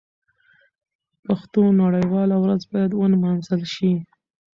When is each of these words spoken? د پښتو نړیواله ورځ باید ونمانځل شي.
د 1.15 1.19
پښتو 1.25 1.61
نړیواله 1.81 2.35
ورځ 2.43 2.61
باید 2.71 2.91
ونمانځل 2.99 3.61
شي. 3.73 3.93